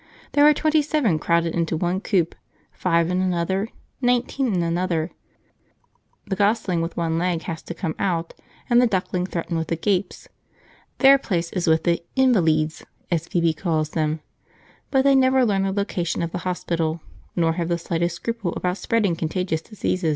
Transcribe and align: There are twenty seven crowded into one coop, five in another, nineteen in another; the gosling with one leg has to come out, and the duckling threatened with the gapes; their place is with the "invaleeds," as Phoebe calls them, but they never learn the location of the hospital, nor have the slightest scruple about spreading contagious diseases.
There 0.31 0.47
are 0.47 0.53
twenty 0.55 0.81
seven 0.81 1.19
crowded 1.19 1.53
into 1.53 1.77
one 1.77 2.01
coop, 2.01 2.33
five 2.71 3.11
in 3.11 3.21
another, 3.21 3.67
nineteen 4.01 4.47
in 4.51 4.63
another; 4.63 5.11
the 6.25 6.35
gosling 6.35 6.81
with 6.81 6.97
one 6.97 7.19
leg 7.19 7.43
has 7.43 7.61
to 7.61 7.75
come 7.75 7.93
out, 7.99 8.33
and 8.67 8.81
the 8.81 8.87
duckling 8.87 9.27
threatened 9.27 9.59
with 9.59 9.67
the 9.67 9.75
gapes; 9.75 10.27
their 10.97 11.19
place 11.19 11.53
is 11.53 11.67
with 11.67 11.83
the 11.83 12.01
"invaleeds," 12.15 12.83
as 13.11 13.27
Phoebe 13.27 13.53
calls 13.53 13.89
them, 13.91 14.21
but 14.89 15.03
they 15.03 15.13
never 15.13 15.45
learn 15.45 15.61
the 15.61 15.71
location 15.71 16.23
of 16.23 16.31
the 16.31 16.39
hospital, 16.49 17.01
nor 17.35 17.53
have 17.53 17.67
the 17.67 17.77
slightest 17.77 18.15
scruple 18.15 18.53
about 18.55 18.77
spreading 18.79 19.15
contagious 19.15 19.61
diseases. 19.61 20.09